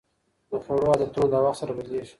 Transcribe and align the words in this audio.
د 0.51 0.53
خوړو 0.63 0.91
عادتونه 0.91 1.27
د 1.31 1.35
وخت 1.45 1.57
سره 1.61 1.71
بدلېږي. 1.77 2.09